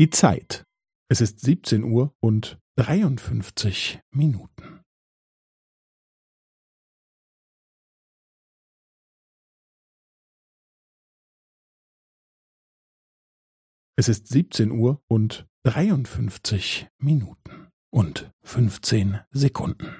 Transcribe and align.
Die 0.00 0.08
Zeit. 0.08 0.64
Es 1.10 1.20
ist 1.20 1.40
17 1.40 1.84
Uhr 1.84 2.16
und 2.24 2.58
53 2.78 4.00
Minuten. 4.10 4.82
Es 13.94 14.08
ist 14.08 14.28
17 14.28 14.70
Uhr 14.70 15.02
und 15.06 15.46
53 15.66 16.88
Minuten 16.98 17.68
und 17.92 18.32
15 18.44 19.20
Sekunden. 19.32 19.99